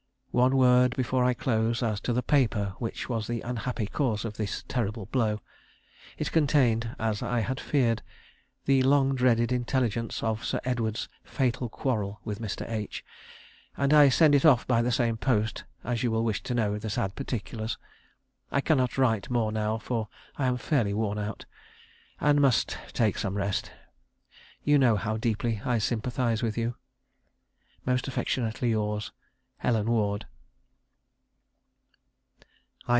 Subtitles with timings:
[0.33, 4.37] One word before I close as to the paper which was the unhappy cause of
[4.37, 5.41] this terrible blow.
[6.17, 8.01] It contained, as I had feared,
[8.63, 12.65] the long dreaded intelligence of Sir Edward's fatal quarrel with Mr.
[12.71, 13.03] H.;
[13.75, 16.79] and I send it off by the same post, as you will wish to know
[16.79, 17.77] the sad particulars.
[18.53, 20.07] I cannot write more now, for
[20.37, 21.43] I am fairly worn out,
[22.21, 23.69] and must take some rest.
[24.63, 26.75] You know how deeply I sympathise with you....
[27.85, 29.11] "Most affectionately yours,
[29.57, 30.25] "HELEN WARD."